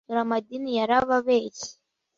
dore 0.07 0.19
amadini 0.25 0.69
yarababeshye 0.79 1.71